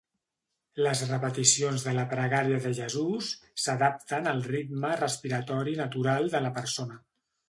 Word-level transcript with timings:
Les 0.85 1.01
repeticions 1.09 1.83
de 1.87 1.91
la 1.97 2.05
pregària 2.13 2.57
de 2.63 2.71
Jesús 2.79 3.29
s'adapten 3.65 4.31
al 4.31 4.41
ritme 4.53 4.95
respiratori 5.03 5.77
natural 5.83 6.31
de 6.37 6.43
la 6.47 6.53
persona. 6.57 6.99